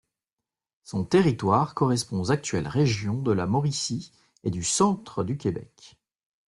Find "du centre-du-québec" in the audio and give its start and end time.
4.49-5.95